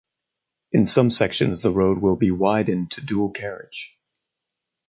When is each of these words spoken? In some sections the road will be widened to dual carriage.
In 0.71 0.87
some 0.87 1.11
sections 1.11 1.61
the 1.61 1.69
road 1.69 1.99
will 1.99 2.15
be 2.15 2.31
widened 2.31 2.89
to 2.89 3.01
dual 3.05 3.29
carriage. 3.29 3.99